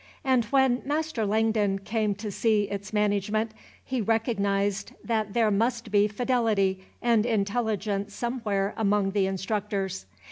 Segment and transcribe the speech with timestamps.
[0.23, 3.51] And when Master Langdon came to see its management,
[3.85, 10.07] he recognized that there must be fidelity and intelligence somewhere among the instructors.